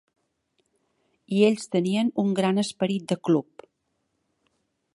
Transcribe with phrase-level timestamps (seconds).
[1.35, 3.67] I ells tenien un gran esperit de club.